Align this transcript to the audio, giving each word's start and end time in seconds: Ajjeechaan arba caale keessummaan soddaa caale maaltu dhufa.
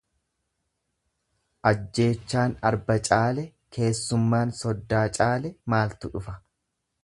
Ajjeechaan 1.71 2.57
arba 2.71 2.97
caale 3.09 3.45
keessummaan 3.77 4.57
soddaa 4.63 5.07
caale 5.21 5.57
maaltu 5.75 6.13
dhufa. 6.17 6.39